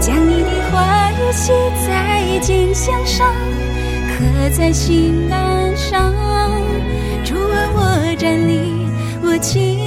[0.00, 1.52] 将你的话语写
[1.86, 3.26] 在肩项上，
[4.08, 6.12] 刻在心肝上。
[7.24, 8.86] 主啊，我站立，
[9.22, 9.78] 我敬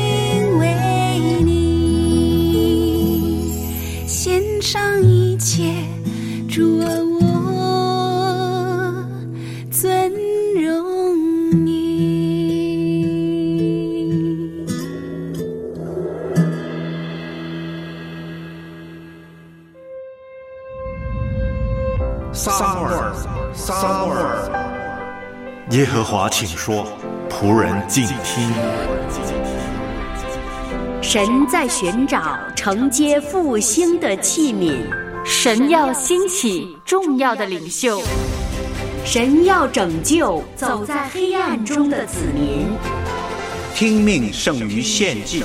[22.36, 23.14] 撒母耳，
[23.54, 24.52] 撒母耳。
[25.70, 26.86] 耶和华，请说，
[27.30, 28.52] 仆人静听。
[31.02, 34.76] 神在寻找承接复兴的器皿，
[35.24, 38.02] 神要兴起重要的领袖，
[39.06, 42.68] 神要拯救走在黑暗中的子民，
[43.74, 45.42] 听命胜于献祭，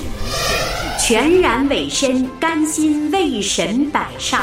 [0.99, 4.41] 全然委身，甘心为神摆上。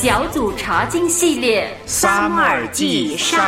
[0.00, 3.40] 小组查经系列《撒母耳记上》。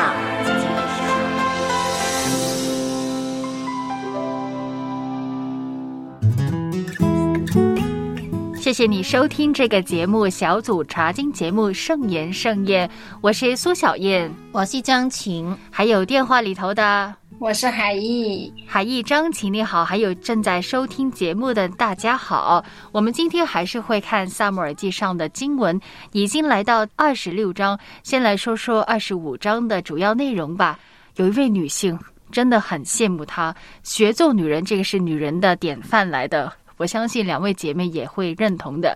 [8.61, 12.89] 谢谢你收听这个节目《小组查经节目盛言盛宴》，
[13.21, 22.63] 我是苏小燕，我是江晴，还有电话里头的我是海毅，海毅、张晴你好，还有正在收听节目的大家好。
[22.93, 25.81] 我们今天还是会看《萨姆耳记》上的经文，
[26.13, 30.79] 已经来到二十六章，先来说说二十五章的主要内容吧。
[31.17, 31.99] 有一位女性
[32.31, 36.53] 真的很羡慕她，学做女人，这个是女人的典范来的。
[36.77, 38.95] 我相信两位姐妹也会认同的。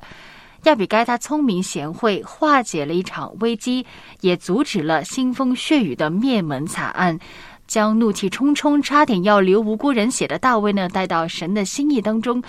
[0.65, 3.87] 亚比该她聪明贤惠，化解了一场危机，
[4.21, 7.19] 也阻止了腥风血雨的灭门惨案。
[7.75, 12.41] 将怒气冲冲、差点要流无辜人血的大卫呢，带到神的心意当中。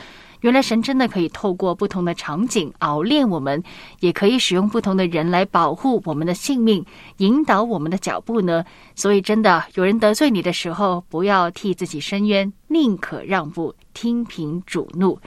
[0.42, 3.64] 原来神真的可以透过不同的场景熬练我们，
[4.02, 6.86] 也可以使用不同的人来保护我们的性命，
[7.18, 8.64] 引导我们的脚步呢。
[8.94, 15.20] 所以，真的有人得罪你的时候，不要替自己伸冤，宁可让步，听凭主怒。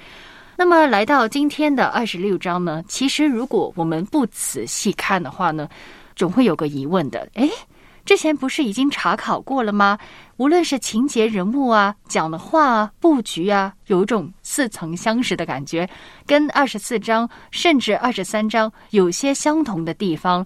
[0.56, 5.68] 那么，来到今天的二十六章呢，其实如果我们不仔细看的话呢，
[6.14, 7.28] 总会有个疑问的。
[7.34, 7.50] 诶，
[8.08, 9.98] 之前不是已经查考过了吗？
[10.38, 15.86] 无论是情节、人物啊、讲的话啊、布局啊，有一种似曾相识的感觉，
[16.26, 20.42] 跟二十四章甚至二十三章有些相同的地方。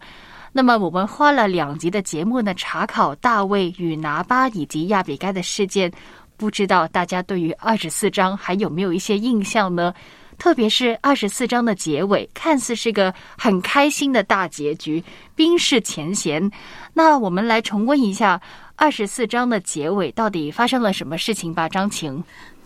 [0.50, 5.88] 那么我们花了两集的节目呢，查考大卫与拿巴以及亚比该的事件，
[6.36, 9.94] 不知道大家对于二十四章还有没有一些印象呢？
[10.38, 15.04] 特别是二十四章的结尾，看似是个很开心的大结局，
[15.36, 16.50] 冰释前嫌。
[16.94, 18.40] 那我们来重温一下
[18.76, 21.68] 二十四章的结尾，到底发生了什么事情吧？
[21.68, 22.22] 张晴，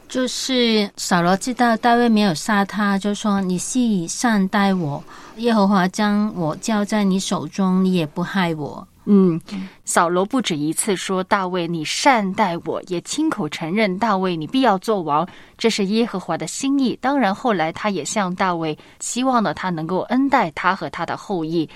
[0.09, 5.03] 就是扫罗知道大卫没有杀他，就说你是善待我，
[5.37, 8.87] 耶和华将我交在你手中，你也不害我。
[9.09, 9.41] 嗯，
[9.85, 15.25] 扫罗不止一次说大卫你善待我，也亲口承认大卫你必要做王，
[15.57, 16.99] 这是耶和华的心意。
[17.01, 21.71] 当然，后来他也向大卫希望呢，他能够恩待他和他的后裔，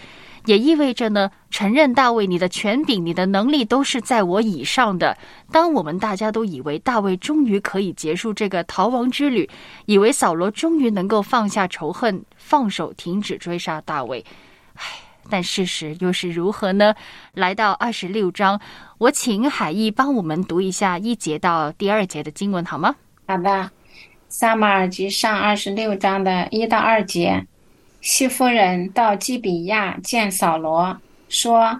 [0.46, 5.16] 也意味着呢，承认大卫你的权柄、你的能力都是在我以上的。
[5.52, 9.48] 当我们大家都以为大卫终于可以结束这个逃亡之旅，
[9.86, 14.24] 以为扫罗终于能够放下仇恨，放手停止追杀大卫，
[14.74, 14.82] 唉。
[15.28, 16.92] 但事实又是如何呢？
[17.34, 18.60] 来到二十六章，
[18.98, 22.96] 我请海毅帮我们读一下一节到第二节的经文，好吗？
[23.26, 23.70] 好的，
[24.28, 27.46] 撒马尔记上二十六章的一到二节，
[28.00, 30.96] 西夫人到基比亚见扫罗，
[31.28, 31.78] 说：“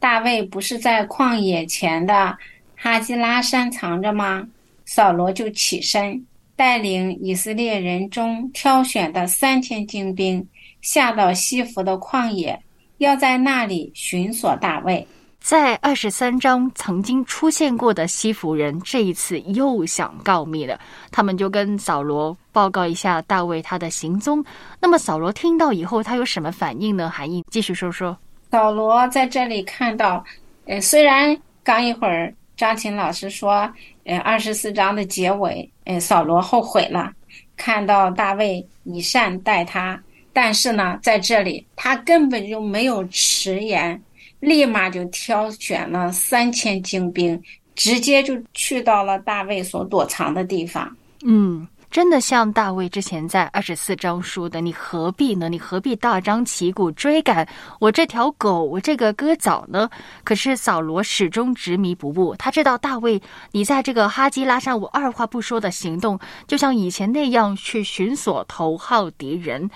[0.00, 2.36] 大卫不是在旷野前的
[2.74, 4.46] 哈基拉山藏着吗？”
[4.84, 10.44] 扫罗就起身，带领以色列人中挑选的三千精兵，
[10.80, 12.60] 下到西弗的旷野。
[12.98, 15.06] 要在那里寻索大卫。
[15.40, 20.78] 在二十三章曾经出现过的西弗人，这一次又想告密了。
[21.10, 24.44] 他们就跟扫罗报告一下大卫他的行踪。
[24.80, 27.08] 那么扫罗听到以后，他有什么反应呢？
[27.08, 28.16] 韩毅继续说说。
[28.50, 30.22] 扫罗在这里看到，
[30.66, 33.68] 呃，虽然刚一会儿张琴老师说，
[34.04, 37.10] 呃，二十四章的结尾，呃，扫罗后悔了，
[37.56, 40.00] 看到大卫以善待他。
[40.32, 44.00] 但是呢，在这里他根本就没有迟延，
[44.40, 47.40] 立马就挑选了三千精兵，
[47.76, 50.96] 直接就去到了大卫所躲藏的地方。
[51.24, 51.66] 嗯。
[51.90, 55.48] 真的像大卫之前在二十四章说的，你何必呢？
[55.48, 57.44] 你何必大张旗鼓追赶
[57.80, 59.90] 我这条狗，我这个割枣呢？
[60.22, 63.20] 可是扫罗始终执迷不悟，他知道大卫，
[63.50, 66.16] 你在这个哈基拉上，我二话不说的行动，
[66.46, 69.68] 就像以前那样去寻索头号敌人。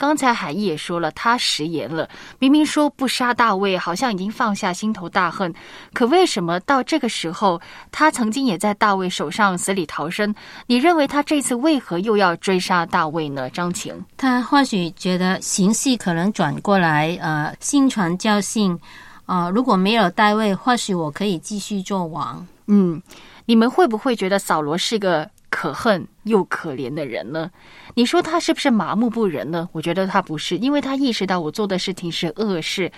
[0.00, 2.08] 刚才海义也说了，他食言了。
[2.38, 5.52] 明明说不杀大卫，好像已经放下心头大恨，
[5.92, 7.60] 可为什么到这个时候，
[7.92, 10.34] 他曾经也在大卫手上死里逃生？
[10.66, 13.50] 你认为他这次为何又要追杀大卫呢？
[13.50, 18.74] 张晴，他或许觉得形势可能转过来，呃，心传教信，
[19.26, 22.46] 啊，如果没有大卫，或许我可以继续做王。
[22.68, 23.02] 嗯，
[23.44, 27.50] 你们会不会觉得扫罗是个可恨又可怜的人呢？
[27.94, 29.68] 你说他是不是麻木不仁呢？
[29.72, 32.90] 我觉得他不是，因为他意识到我做的事情是恶事，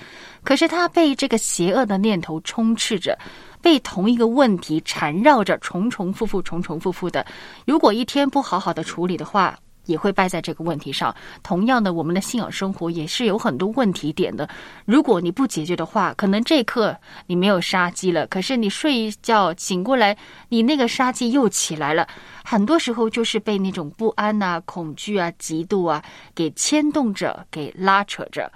[0.42, 3.18] 可是他被这个邪恶的念头充斥着，
[3.60, 7.24] 被同一个问题缠绕着，重重复复，重重复复的。
[7.66, 9.58] 如果一天不好好的处理的话。
[9.86, 11.14] 也会败在这个问题上。
[11.42, 14.48] 同样的，我们的信仰生活也是有很多问题点的。
[14.84, 16.96] 如果你不解决的话，可能这一刻
[17.26, 20.16] 你没有杀机了，可是你睡一觉醒过来，
[20.48, 22.06] 你那个杀机又起来了。
[22.44, 26.02] 很多时候就是被那种不安啊、恐惧啊、嫉妒啊
[26.34, 28.50] 给牵动着，给拉扯着。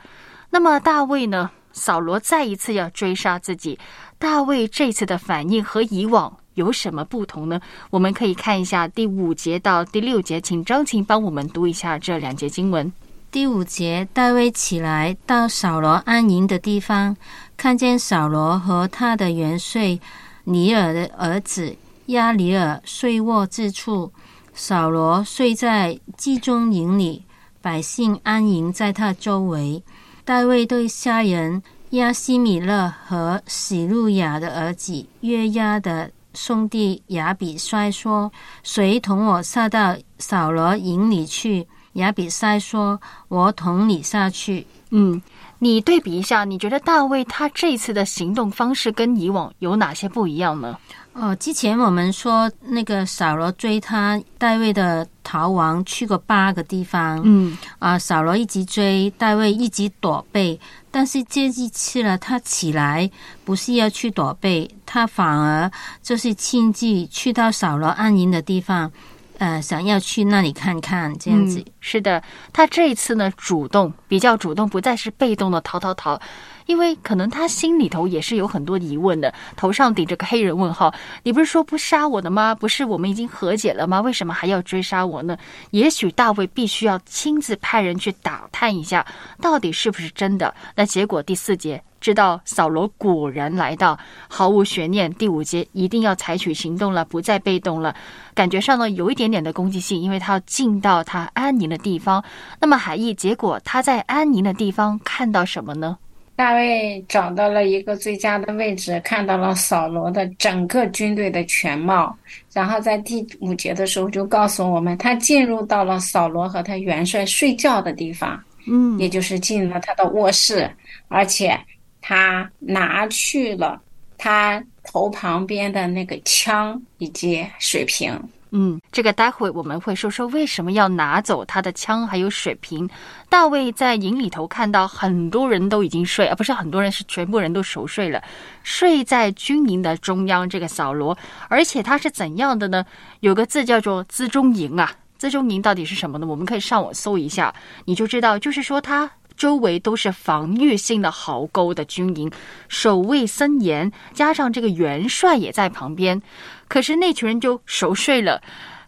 [0.51, 1.51] 那么大卫呢？
[1.77, 3.79] 扫罗再一次要追杀自己，
[4.19, 6.35] 大卫这次的反应和以往。
[6.55, 7.61] 有什么不同呢？
[7.91, 12.91] 我们可以看一下第五节到第六节，请张琴帮我们读一下这两节经文。
[13.31, 17.15] 第五节，大卫起来到扫罗安营的地方，
[17.59, 19.99] 看见扫罗和他的元帅
[20.45, 21.77] 尼尔的儿子
[22.07, 24.11] 亚里尔睡卧之处，
[24.55, 27.23] 扫罗睡在集中营里，
[27.61, 29.83] 百姓安营在他周围。
[30.27, 36.11] 大卫对下人亚西米勒和喜路亚的儿子约押的。
[36.35, 38.31] 兄弟亚比筛说
[38.65, 41.65] ：“谁同我下到扫罗营里去？”
[41.95, 45.23] 亚比筛说：“我同你下去。”嗯，
[45.61, 50.77] 你对比一下，你觉得大卫他这次的行动方式跟以往有哪些不一样呢？
[51.19, 57.23] 哦，之前我们说那个扫罗追他，大卫的逃亡去过八个地方。
[57.25, 60.61] 嗯，啊，扫罗一直追，大卫一直躲避。
[60.91, 63.11] 但是这一次呢，他起来
[63.47, 65.71] 不是要去躲避，他反而
[66.03, 68.93] 就是亲自去到扫罗安营的地方，
[69.39, 71.19] 呃，想要去那里看看。
[71.19, 72.23] 这样子是的，
[72.53, 76.21] 他这一次呢，主动比较主动，不再是被动的逃逃逃。
[76.67, 80.93] 因为可能他心里头也是有很多疑问的，头上顶着个黑人问号。
[81.23, 82.55] 你不是说不杀我的吗？
[82.55, 84.01] 不是我们已经和解了吗？
[84.01, 85.37] 为什么还要追杀我呢？
[85.71, 89.07] 也许大卫必须要亲自派人去打探一下，
[89.41, 90.55] 到底是不是真的。
[90.75, 93.99] 那结果第四节知道扫罗果然来到，
[94.29, 95.13] 毫无悬念。
[95.15, 97.95] 第五节一定要采取行动了，不再被动了。
[98.35, 102.23] 感觉上呢有一点点的攻击性，因为他要进到他安宁的地方。
[102.61, 105.97] 那么海义，结果他在安宁的地方看到什么呢？
[106.37, 112.15] 大卫找到了一个最佳的位置，看到了扫罗的整个军队的全貌。
[112.53, 118.39] 然后在第五节的时候就告诉我们，他进入到了扫罗和他元帅睡觉的地方，
[118.69, 120.71] 嗯，也就是进了他的卧室，
[121.09, 121.59] 而且
[122.03, 123.81] 他拿去了
[124.19, 128.15] 他头旁边的那个枪以及水瓶。
[128.59, 132.89] 嗯，这个待会我们会说说为什么要拿走他的枪还有水瓶。
[133.29, 138.23] 大卫在营里头看到很多人都已经睡，而不是很多人是全部人都熟睡了，
[138.63, 140.49] 睡在军营的中央。
[140.49, 141.15] 这个扫罗，
[141.49, 142.83] 而且他是怎样的呢？
[143.21, 146.27] 有个字叫做辎中营啊，辎中营到底是什么呢？
[146.27, 152.31] 我们可以上网搜一下，你就知道，就是说他周围都是防御性的壕沟的军营，
[152.69, 156.21] 守卫森严，加上这个元帅也在旁边。
[156.69, 158.43] 可是那群人就熟睡了，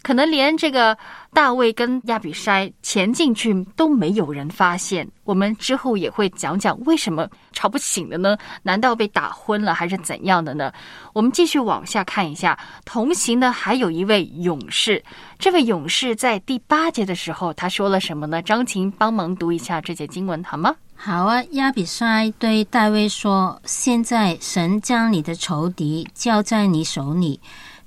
[0.08, 0.96] 可能连这个
[1.34, 5.06] 大卫跟亚比筛潜进去都没有人发现。
[5.22, 8.34] 我们之后也会讲讲为什么吵不醒的呢？
[8.62, 10.72] 难道被打昏了还是怎样的呢？
[11.12, 15.04] 我们继续往下看一下，同行的还有一位勇士。
[15.38, 18.40] 这位勇士在第八节的时候他说了什么呢？
[18.40, 20.74] 张琴帮忙读一下这节经文好吗？
[20.96, 27.38] 好啊，亚比筛对大卫说：“现在神将你的仇敌交在你手里。”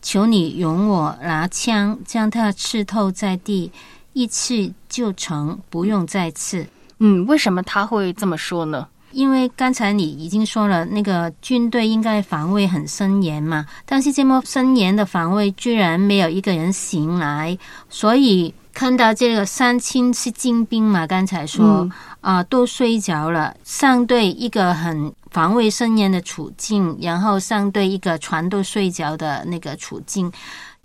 [0.02, 3.72] 求你容我拿枪将他刺透在地，
[4.14, 6.66] 一刺就成，不用再刺。
[7.00, 8.88] 嗯，为什么他会这么说呢？
[9.12, 17.58] 因为刚才你已经说了，那个军队应该防卫很森严嘛，但是这么森严的防卫居然没有一个人醒来，
[17.90, 18.54] 所以。
[18.74, 21.90] 看到这个三清是精兵嘛，刚才说
[22.22, 30.32] 啊、都睡着了，上对一个很防卫森严的处境，然后相对一个船都睡着的那个处境。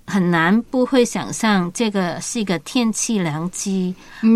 [0.09, 3.93] 很难不会想象这个是一个天赐良机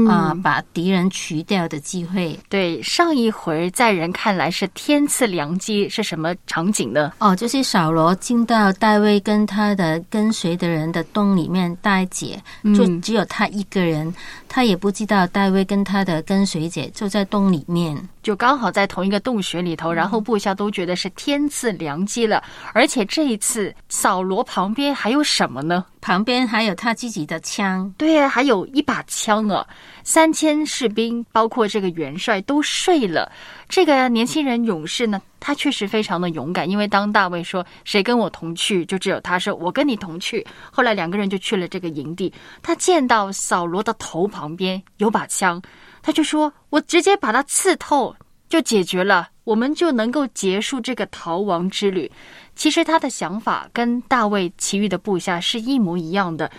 [0.09, 2.37] 啊、把敌人除掉的机会。
[2.49, 7.13] 对，上一回在人看来是天赐良机，是什么场景呢？
[7.19, 12.43] 哦，就是扫罗进到大卫跟他的跟随的人的洞里面待解，
[12.75, 14.13] 就只有他一个人，
[14.49, 17.97] 他也不知道大卫跟他的跟随者就在洞里面。
[18.23, 22.43] 就刚好在同一个洞穴里头，然后部下都觉得是天赐良机了。
[22.73, 25.85] 而且这一次，扫罗旁边还有什么呢？
[26.01, 29.67] 旁边还有他自己的枪，对啊，还有一把枪啊！
[30.03, 33.31] 三千士兵，包括这个元帅都睡了。
[33.69, 40.45] 这个年轻人勇士呢，他确实非常的勇敢，因为当大卫说“谁跟我同去”，就只有他说“我跟你同去”。
[40.73, 45.61] 后来两个人就去了这个营地，他见到扫罗的头旁边有把枪，
[46.03, 48.17] 他就说：“我直接把他刺透，
[48.49, 52.11] 就解决了，我们就能够结束这个逃亡之旅。”
[52.57, 56.51] 其实他的想法跟大卫其余的部下是一模一样的。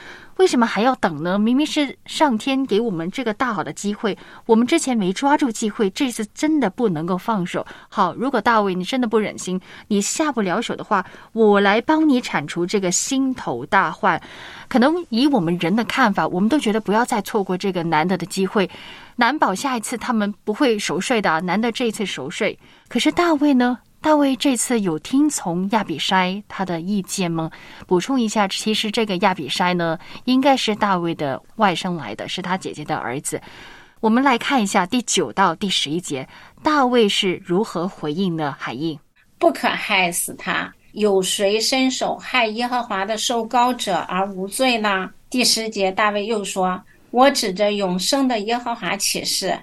[0.41, 1.38] 为什么还要等呢？
[1.38, 4.17] 明明是上天给我们这个大好的机会，
[4.48, 7.63] 我们之前没抓住机会，这次真的不能够放手。
[7.89, 14.19] 好，如果大卫你真的不忍心，你下不了手的话，我来帮你铲除这个心头大患。
[14.67, 18.67] 可能以我们人的看法，我们都觉得不要再错过这个难得的机会，
[19.17, 22.57] 难保下一次他们不会熟睡的，难得这一次熟睡。
[22.88, 23.77] 可是大卫呢？
[24.01, 27.51] 大卫这次有听从亚比筛他的意见吗？
[27.86, 33.39] 补充一下，其实这个亚比筛呢，应该是大卫的外甥来的，是他姐姐的儿子。
[34.00, 36.27] 我们来看一下第九到第十一节，
[36.63, 38.55] 大卫是如何回应呢？
[38.58, 38.98] 海印，
[39.38, 40.74] 不可害死他。
[40.93, 45.12] 有谁伸手害耶和华的受膏者而无罪呢？
[45.29, 46.81] 第十节，大卫又说
[47.12, 49.55] ：“我指着永生的耶和华起誓，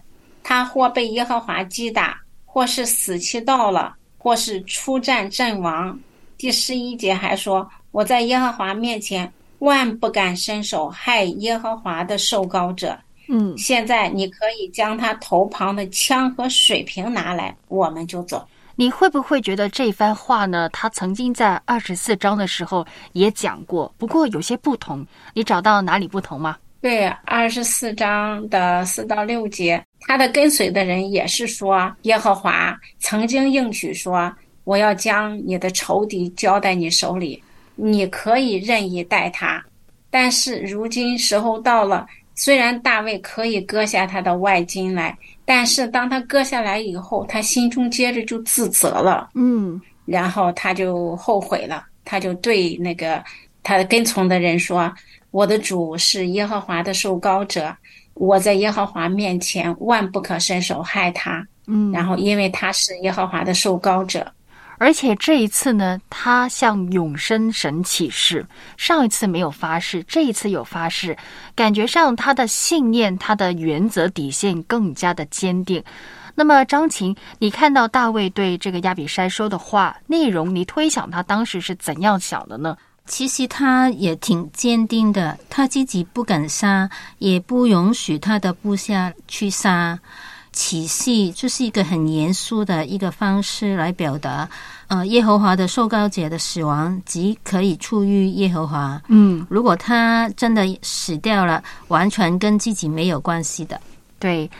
[0.45, 2.17] 他或被耶和华击打，
[2.47, 5.99] 或是死期到了。”或是出战阵亡。
[6.37, 12.99] 第十一节还说：“我在耶和华面前万不敢伸手害耶和华的受膏者。”
[13.31, 18.47] 嗯，现在你可以将他头旁的枪和水瓶拿来，我们就走。
[18.75, 20.69] 你会不会觉得这番话呢？
[20.71, 25.05] 他曾经在二十四章的时候也讲过，不过有些不同。
[25.35, 26.57] 你找到哪里不同吗？
[26.81, 34.33] 对，二十四章的四到六节，他的跟随的人也是说，耶和华曾经应许说，
[34.63, 37.43] 我要将你的仇敌交在你手里，
[37.75, 39.61] 你可以任意待他。
[40.09, 42.07] 但是如今时候到了，
[42.37, 53.23] 虽然大卫可以割下他的外巾来，但是当他割下来以后，他心中接着就自责了，嗯，然后他就后悔了，他就对那个
[53.69, 54.91] 他的跟从的人说。
[55.31, 57.77] 我的主是耶和华的受膏者，
[58.15, 61.47] 我在耶和华面前万不可伸手害他。
[61.67, 64.27] 嗯，然后因为他是耶和华的受膏者，
[64.79, 68.47] 而且这一次呢，他向永生神起誓，
[68.79, 71.15] 上一次没有发誓，这一次有发誓，
[71.55, 75.85] 感觉上他的信念、他的原则底线更加的坚定。
[76.35, 82.75] 那么张琴，你看到大卫对这个亚比筛说的话内容，你推想他当时是怎样想的呢？
[83.09, 86.89] 其实他也挺坚定的，他自己不敢杀，
[87.19, 89.99] 也不允许他的部下去杀。
[90.51, 94.49] 起誓就是一个很严肃的一个方式来表达，
[94.89, 99.01] 呃，耶和华的受膏者的死亡即可以出于耶和华。
[99.07, 103.81] 嗯，如果他真的死掉了，完全跟自己没有关系的。
[104.21, 104.51] 对，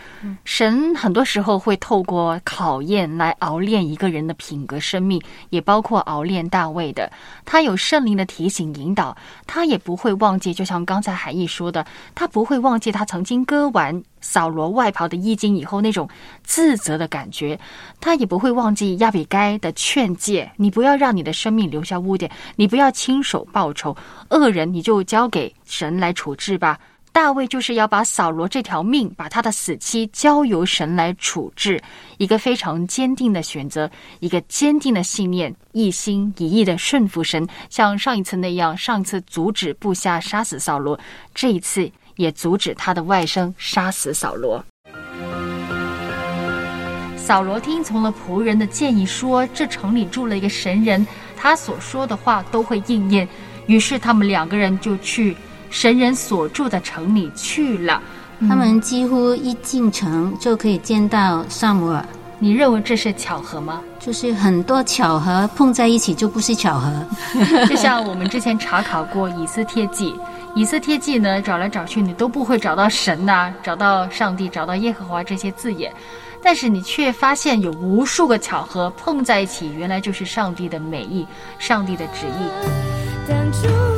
[0.45, 7.11] 神很多时候会透过考验来熬炼一个人的品格、生命，也包括熬炼大卫的。
[7.45, 9.17] 他有圣灵的提醒引导，
[9.49, 10.55] 他也不会忘记。
[10.55, 11.85] 就像刚才海毅说的，
[12.15, 16.09] 他不会忘记他曾经割完扫罗外袍的衣襟以后那种
[16.45, 17.59] 自责的感觉，
[18.01, 23.97] 他也不会忘记亚比该的劝诫：你不要让你的生命留下污点，你不要亲手报仇，
[24.31, 26.79] 恶人你就交给神来处置吧。
[27.19, 31.83] 大卫就是要把扫罗这条命，把他的死期交由神来处置，
[32.17, 40.97] 一个非常坚定的选择，一个坚定的信念，一心一意的顺服神，像上一次那样，上次阻止部下杀死扫罗，
[41.35, 44.65] 这一次也阻止他的外甥杀死扫罗。
[47.17, 51.05] 扫罗听从了仆人的建议，说这城里住了一个神人，
[51.37, 53.29] 他所说的话都会应验。
[53.67, 55.37] 于是他们两个人就去
[55.71, 58.03] 神人所住的城里去了。
[58.49, 62.05] 他们几乎一进城就可以见到萨姆尔。
[62.41, 63.81] 你认为这是巧合吗？
[63.99, 66.89] 就是很多巧合碰在一起就不是巧合。
[67.67, 70.15] 就像我们之前查考过以斯帖记，
[70.55, 75.93] 以斯帖记呢，找来找去，你都不会找到神呐、找到上帝、找到耶和华这些字眼，
[76.41, 81.27] 但是你却发现有无数个巧合碰在一起，原来就是上帝的美意，
[81.59, 83.98] 上帝的旨意。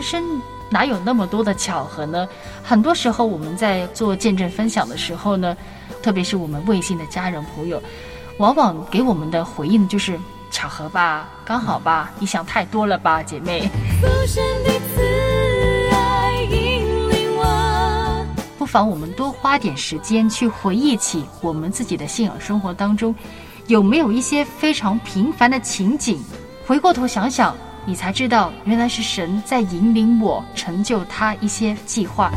[0.00, 0.40] 人生
[0.70, 2.26] 哪有那么多的巧合呢？
[2.62, 5.54] 很多时候我们在做见证分享的时候呢，
[6.02, 7.82] 特别是我们微信的家人朋友，
[8.38, 10.18] 往往给我们的回应就是
[10.50, 13.68] 巧合吧，刚好吧，你想太多了吧，姐妹。
[18.56, 23.14] 不妨我们多花点时间去回忆起我们自己的信仰生活当中，
[23.66, 26.18] 有没有一些非常平凡的情景？
[26.66, 27.54] 回过头想想，
[27.90, 32.30] 你才知道，原来是神在引领我成就他一些计划。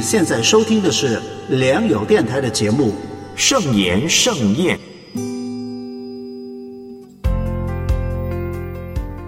[0.00, 2.94] 现在收听的是良友电台的节目
[3.36, 4.78] 盛言盛宴，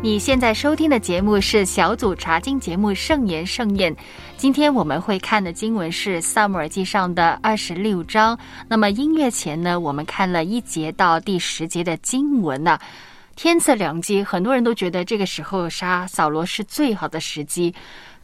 [0.03, 3.95] 你现在收听的节目是小组查经节目《盛言盛宴》。
[4.37, 8.39] 今天我们会看的经文是《萨姆耳记上》的二十六章。
[8.69, 12.79] 那么音乐前呢，我们看了一节到第十节的经文呢、
[13.37, 17.73] 天赐良机，很多人都觉得这个时候杀扫罗是最好的时机。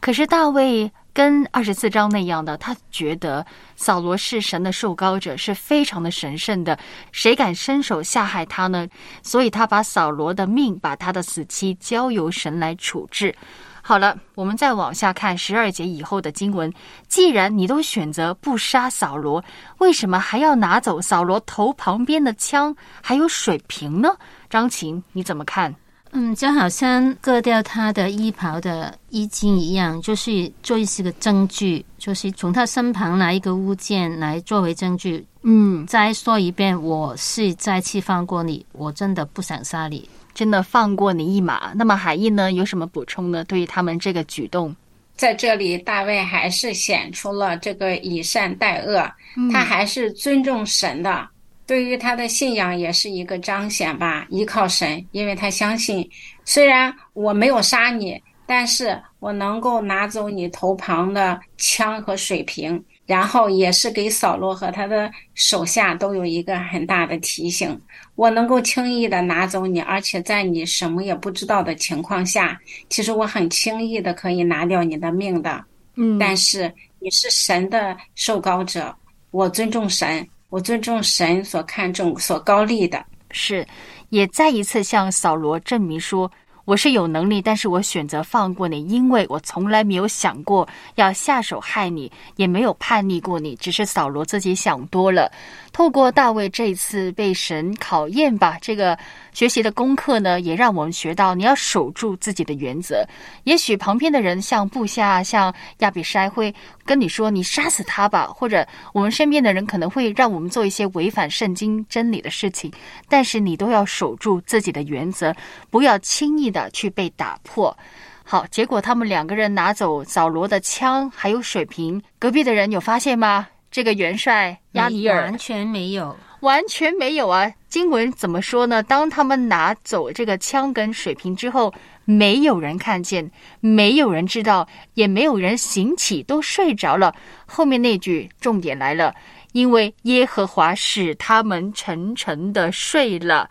[0.01, 3.45] 可是大卫跟二十四章那样的，他觉得
[3.75, 6.79] 扫罗是神的受膏者，是非常的神圣的，
[7.11, 8.87] 谁敢伸手下害他呢？
[9.21, 13.35] 所以他把扫罗的命，把他的死期交由神来处置。
[13.81, 16.71] 好了，我们再往下看十二节以后的经文。
[17.09, 19.43] 既然你都选择不杀扫罗，
[19.79, 24.15] 为什么还要拿走扫罗头旁边的枪，还有水瓶呢？
[24.49, 25.75] 张琴，你怎么看？
[26.11, 35.25] 嗯，就好像割掉他的衣袍的衣襟一样，就是做一些个证据，就是从他身旁拿一个物件来作为证据。
[35.43, 40.09] 嗯，再说一遍，我是再次放过你，我真的不想杀你。
[40.33, 41.73] 真的放过你一马。
[41.75, 43.43] 那么海义呢，有什么补充呢？
[43.43, 44.73] 对于他们这个举动，
[45.15, 49.11] 在这里，大卫还是显出了这个以善待恶，
[49.51, 51.27] 他还是尊重神的。
[51.69, 56.09] 对于他的信仰也是一个彰显吧，依靠神，因为他相信，
[56.43, 67.79] 虽然我没有杀你，但是我能够拿走你头旁的枪和水瓶，然后也是给扫罗和他的手下都有一个很大的提醒，
[68.15, 75.63] 我能够轻易的拿走你，而且在你什么也不知道的情况下，其实我很轻易的可以拿掉你的命的。
[75.93, 78.91] 嗯但是你是神的受膏者，
[79.29, 83.03] 我尊重神，我尊重神所看重、所高立的。
[83.31, 83.65] 是
[84.09, 86.31] 也再一次向扫罗证明说，
[86.65, 95.31] 我是有能力，但是我选择放过你，因为我从来没有想过要下手害你，也没有叛逆过你，只是扫罗自己想多了。
[95.71, 98.97] 透过大卫这次被神考验吧，这个
[99.33, 103.05] 学习的功课呢，也让我们学到你要守住自己的原则。
[103.43, 106.53] 也许旁边的人像部下、像亚比筛会
[106.85, 112.71] 跟你说：“你杀死他吧。”或者我们身边的人可能会让我们做一些违反圣经真理的事情，
[113.07, 115.33] 但是你都要守住自己的原则，
[115.69, 117.75] 不要轻易的去被打破。
[118.23, 122.01] 好，结果他们两个人拿走扫罗的枪，还有水瓶。
[122.19, 123.47] 隔壁的人有发现吗？
[123.71, 126.15] 这个元帅亚尼尔完全没有。
[126.41, 127.51] 完全没有啊！
[127.67, 128.81] 经文怎么说呢？
[128.81, 131.73] 当他们拿走这个枪跟水瓶之后，
[132.05, 133.29] 没有人看见，
[133.59, 137.13] 没有人知道，也没有人醒起，都睡着了。
[137.45, 139.13] 后面那句重点来了，
[139.51, 143.49] 因为耶和华使他们沉沉的睡了。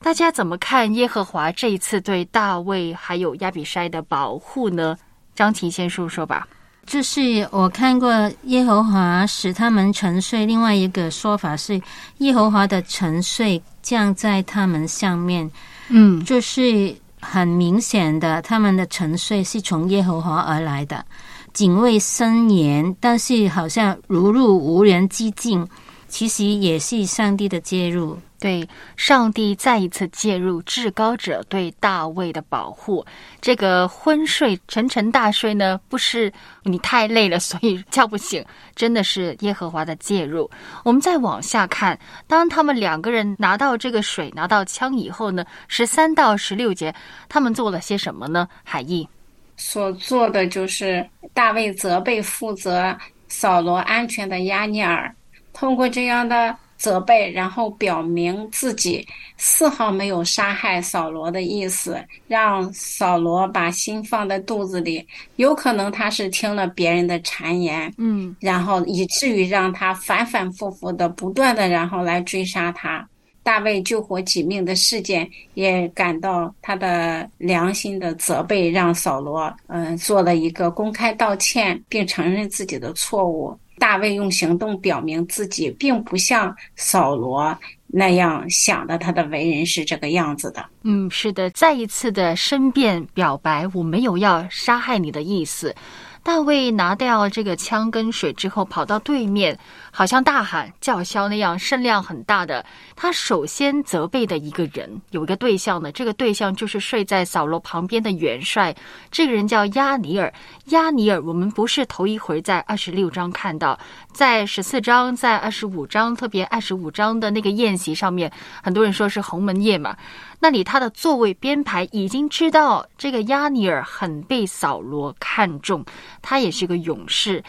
[0.00, 4.98] 大家怎么看耶和华这一次对大卫还有亚比筛的保护呢？
[5.36, 6.48] 张琪先说说吧。
[6.86, 11.80] 就是我看过耶和华使他们沉睡，另外一个说法是
[12.18, 15.50] 耶和华的沉睡降在他们上面，
[15.88, 21.04] 嗯，就是很明显的，他们的沉睡是从耶和华而来的，
[21.52, 25.66] 警卫森严，但是好像如入无人之境。
[26.14, 28.16] 其实也是上帝的介入。
[28.38, 33.04] 对，上帝再一次介入至高者对大卫的保护。
[33.40, 38.44] 这个昏睡、沉沉大睡呢，不是你太累了，所以叫不醒，
[38.76, 40.48] 真的是耶和华的介入。
[40.84, 41.98] 我们再往下看，
[42.28, 46.94] 当他们两个人拿到这个水、拿到枪以后呢，十三到十六节，
[47.28, 48.46] 他们做了些什么呢？
[48.62, 49.08] 海义
[49.56, 52.96] 所做的就是大卫责备负责
[53.26, 55.12] 扫罗安全的亚尼尔，
[55.54, 56.54] 通过这样的。
[56.76, 59.06] 责备，然后表明自己
[59.38, 65.06] 丝毫没有杀害扫罗的意思，让扫罗把心放在肚子里。
[65.36, 73.08] 有可能他是听了别人的谗言，嗯，然后以至于让他反反复复的、不断的，然后来追杀他。
[73.42, 83.56] 大卫救活几命的事件，也感到他的良心的责备，让扫罗嗯做了一个公开道歉，并承认自己的错误。
[83.78, 87.56] 大卫用行动表明自己并不像扫罗
[87.86, 90.64] 那样想的，他的为人是这个样子的。
[90.82, 95.74] 嗯，是的，再一次的申辩表白，我没有要杀害你的意思。
[96.22, 99.58] 大卫拿掉这个枪跟水之后，跑到对面，
[99.96, 102.66] 好像大喊叫嚣那样，声量很大的。
[102.96, 108.74] 他首先责备的一个人，有一个对象呢，这个对象就是睡在扫罗旁边的元帅，
[109.12, 110.34] 这个人叫亚尼尔。
[110.70, 113.78] 亚尼尔，我们不是头一回在二十六章看到，
[114.12, 118.28] 在十四章，在二十五章，特别二十五章的那个宴席上面，
[118.64, 119.96] 很多人说是鸿门宴嘛。
[120.40, 125.84] 那里他的座位编排已经知道这个亚尼尔很被扫罗看重，
[126.20, 127.40] 他也是个勇士。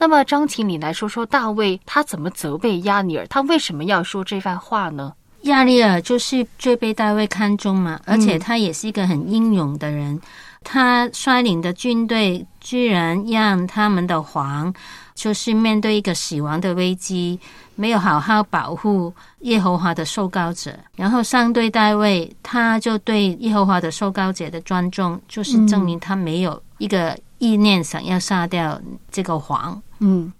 [0.00, 3.26] 那么张琴，你来说说大卫他怎么责备亚尼尔？
[3.26, 5.12] 他为什么要说这番话呢？
[5.42, 10.18] 亚尼尔就是最被大卫看中嘛，而且他也是一个很英勇的人。
[10.64, 14.72] 他率领的军队居然让他们的皇，
[15.14, 17.38] 就是面对一个死亡的危机。
[17.74, 29.82] 没有好好保护耶和华的受膏者，然后上对大卫，他就对耶和华的受膏者的尊重，就是证明他没有一个意念想要杀掉这个皇。
[30.00, 30.32] 嗯。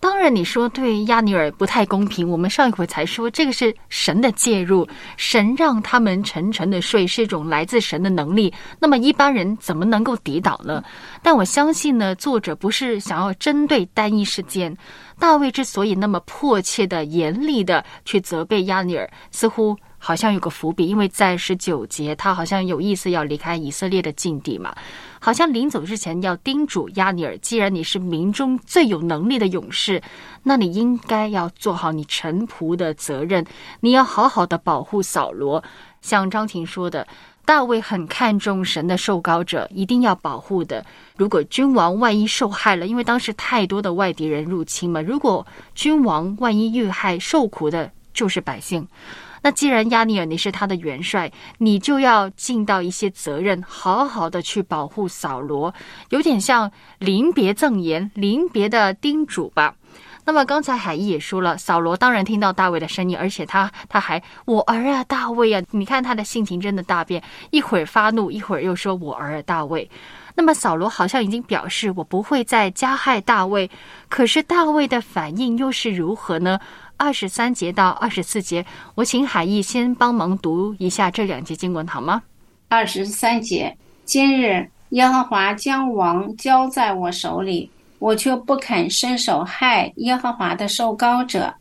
[0.00, 2.28] 当然，你说对亚尼尔不太公平。
[2.28, 4.84] 我们上一回才说，这个是神的介入，
[5.16, 8.52] 神让他们沉沉的睡，是一种来自神的能力。
[8.80, 10.82] 那么一般人怎么能够抵挡呢？
[11.22, 14.76] 但我相信呢，作者不是想要针对单一事件。
[15.20, 24.74] 大卫之所以那么迫切的、严厉的去责备亚尼尔，似乎好像有个伏笔，因为在十九节，他好像有意思要离开以色列的境地嘛。
[25.20, 30.02] 好像临走之前要叮嘱亚尼尔，既然你是民中最有能力的勇士，
[30.42, 33.46] 那你应该要做好你臣仆的责任，
[33.78, 35.62] 你要好好的保护扫罗。
[36.00, 37.06] 像张婷说的，
[37.44, 40.84] 大卫很看重神的受膏者，一定要保护的。
[41.16, 48.84] 如果君王万一受害了，因为当时太多的外敌人入侵嘛，如果君王万一遇害，受苦的就是百姓。
[49.42, 55.74] 那既然亚尼尔你是他的元帅，你就要尽到一些责任，好好的去保护扫罗，
[56.10, 59.74] 有点像临别赠言、临别的叮嘱吧。
[60.24, 69.90] 那么刚才海义也说了，扫罗当然听到大卫的声音，而且他他还我儿啊，大卫啊，你看他的性情真的大变，一会儿发怒，一会儿又说我儿啊大卫。
[70.34, 73.68] 那么扫罗好像已经表示我不会再加害大卫，
[74.08, 76.60] 可是大卫的反应又是如何呢？
[77.02, 82.22] 二十三节到二十四节，我请海义先帮忙读一下这两节经文好吗？
[82.68, 91.52] 二十三节，今日耶和华将王交在我手里，我却不肯伸手害耶和华的受膏者，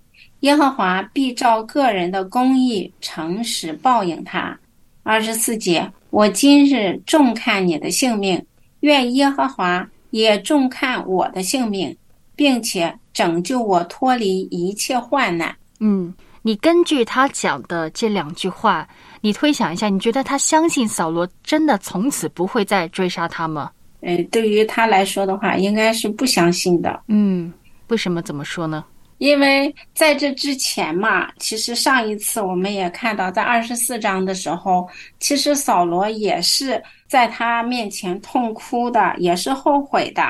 [0.41, 4.55] 耶和华必照个人的公义诚实报应他。
[5.01, 8.39] 二十四节，我今日重看你的性命，
[8.81, 11.97] 愿耶和华也重看我的性命，
[12.41, 12.91] 并且。
[13.13, 15.53] 拯救我脱离一切患难。
[15.81, 18.87] 嗯，你根据他讲的这两句话，
[19.19, 23.69] 你推想一下，你觉得他相信扫罗真的从此不会再追杀他吗？
[23.99, 27.01] 嗯，对于他来说的话，应该是不相信的。
[27.09, 27.51] 嗯，
[27.89, 28.21] 为什么？
[28.21, 28.85] 怎么说呢？
[29.17, 34.87] 因为在这之前嘛，其实上一次我们也看到，在二十四章的时候，
[35.19, 40.23] 其实扫罗也是在他面前痛哭的，也是后悔的。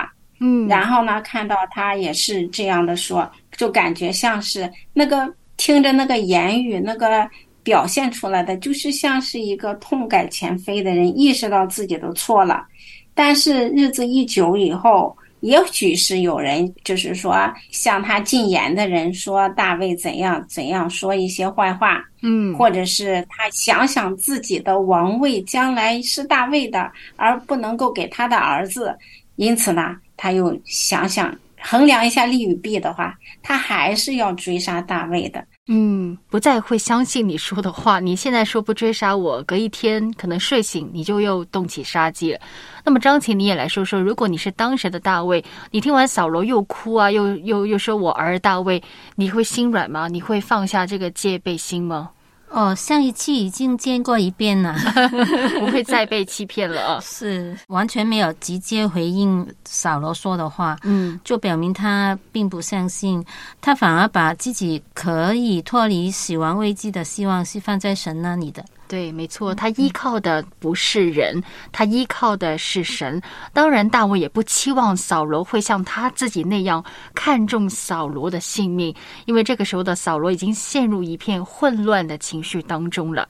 [0.43, 7.29] 嗯，然后呢，看到他也是这样的说，就感觉像是那个听着那个言语，那个
[7.61, 12.65] 表现出来的，就是像是一个痛改前非的人，意识到自己的错了。
[13.13, 17.35] 但是日子一久以后，也许是有人就是说
[17.69, 28.97] 向他进言的人说大卫怎样怎样，说一些坏话，嗯，或者是他想想自己的王位将来是大卫的，而不能够给他的儿子，
[29.35, 29.95] 因此呢。
[30.21, 35.43] 他又想想衡量一下利与弊的话，他还是要追杀大卫的。
[35.67, 37.99] 嗯，不再会相信你说的话。
[37.99, 42.39] 你现在说不追杀我，隔一天可能睡醒你就又动起杀机了。
[42.83, 48.79] 那么张琴，你也来说说，如果你是当时的大卫，你听完扫罗又哭啊，又又又说我儿大卫，
[49.15, 50.07] 你会心软吗？
[50.07, 52.11] 你会放下这个戒备心吗？
[52.51, 54.75] 哦，上一期已经见过一遍了，
[55.59, 56.99] 不会再被欺骗了。
[57.01, 63.23] 是完全没有直接回应扫罗说的话，嗯，就表明他并不相信，
[63.61, 68.63] 他反而把自己可以脱离死亡危机的希望是放在神那里的。
[68.91, 73.21] 对，没错，他依靠的不是人，他依靠的是神。
[73.53, 76.83] 当然，大卫也不期望扫罗会像他自己那样
[77.15, 78.93] 看重扫罗的性命，
[79.27, 83.25] 因为这个时候的扫罗已经陷入一片混乱的情绪当中了。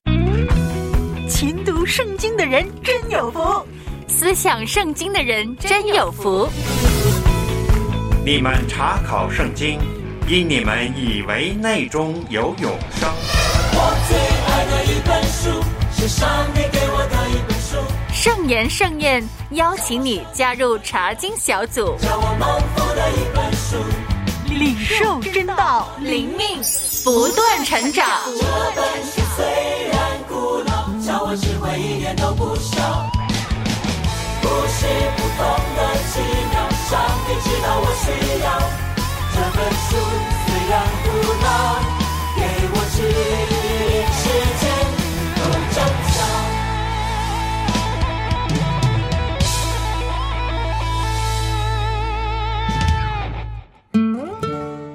[1.29, 3.39] 勤读圣经的人真有福，
[4.07, 6.49] 思想圣经的人真有福。
[8.25, 9.79] 你们查考圣经，
[10.27, 13.50] 因你们以为内中有永生。
[14.65, 15.63] 的一本书
[15.95, 17.77] 是上帝给我的一本书。
[18.13, 23.77] 圣言盛宴邀请你加入查经小组，叫我蒙福的一本书，
[24.47, 26.61] 领受真道，灵命
[27.03, 28.07] 不断成长。
[28.37, 28.43] 这
[28.75, 29.45] 本书虽
[29.91, 30.71] 然古老，
[31.05, 33.09] 教我智慧一点都不少。
[34.41, 34.85] 不是
[35.17, 35.41] 普通
[35.77, 35.79] 的
[36.11, 36.19] 奇
[36.51, 36.55] 妙，
[36.89, 36.91] 上
[37.25, 38.05] 帝知道我需
[38.43, 38.45] 要。
[39.33, 39.89] 这本书
[40.45, 40.71] 虽然
[41.03, 41.07] 古
[41.41, 41.47] 老，
[42.35, 42.39] 给
[42.73, 42.97] 我指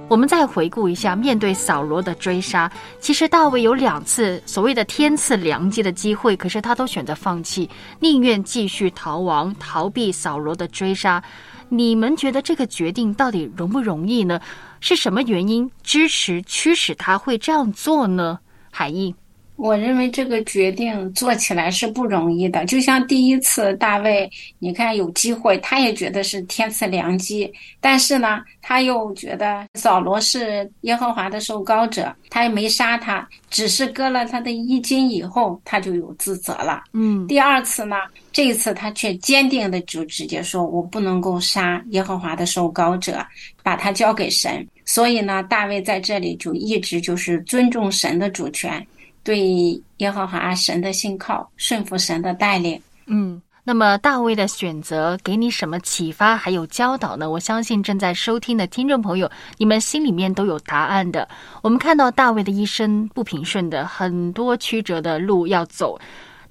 [0.08, 11.20] 我们再回顾一下，面对扫罗的追杀，其实大卫有两次所谓的天赐良机的机会，可是他都选择放弃，宁愿继续逃亡，逃避扫罗的追杀。
[11.68, 14.40] 你们觉得这个决定到底容不容易呢？
[14.78, 18.38] 是什么原因支持驱使他会这样做呢？
[18.70, 19.12] 海印。
[19.56, 36.84] 我认为这个决定做起来是不容易的，就像第一次大卫，你看有机会，他也觉得是天赐良机，但是呢，他又觉得扫罗是耶和华的受膏者，他也没杀他，只是割了他的衣襟以后，他就有自责了。
[36.92, 37.96] 嗯，第二次呢，
[38.32, 43.24] 这一次他却坚定的就直接说：“我不能够杀耶和华的受膏者，
[43.62, 48.86] 把他交给神。”所以呢，大卫在这里就一直就是尊重神的主权。
[49.26, 52.80] 对耶和华神的信靠，顺服神的带领。
[53.06, 57.28] 嗯，那么大卫的选择给你什么启发，还有教导呢？
[57.28, 61.28] 我相信正在收听的听众朋友，你们心里面都有答案的。
[61.60, 65.98] 我们看到大卫的一生不平顺的，很多曲折的路要走。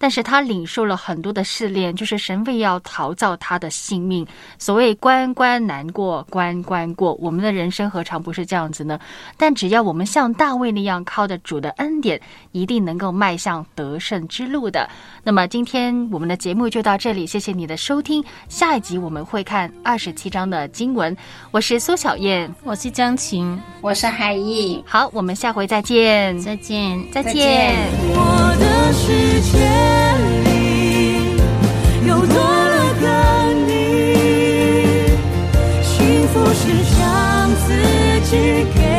[0.06, 4.24] 但是他领受了很多的试炼，就是神为要陶造他的性命。
[4.60, 9.00] 所谓关关难过关关过，我们的人生何尝不是这样子呢？
[9.36, 14.88] 但只要我们像大卫那样靠着主的恩典，一定能够迈向得胜之路的。
[15.24, 18.24] 那么今天我们的节目就到这里，谢谢你的收听。
[18.48, 21.18] 下一集我们会看二十七章的经文。
[21.50, 24.84] 我是苏小燕，我是江晴，我是海毅。
[24.86, 27.74] 好，我们下回再见，再见，再见。
[28.14, 29.95] 我的世界
[38.36, 38.95] she.